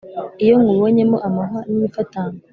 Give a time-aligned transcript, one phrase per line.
[0.43, 2.41] iyo nywubonyemo amahwa n’imifatangwe,